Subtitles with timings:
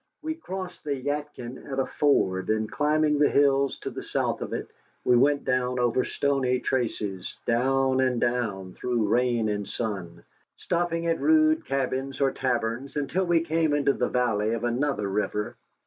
[0.23, 4.51] We crossed the Yadkin at a ford, and climbing the hills to the south of
[4.51, 4.67] it
[5.03, 10.23] we went down over stony traces, down and down, through rain and sun;
[10.57, 15.55] stopping at rude cabins or taverns, until we came into the valley of another river.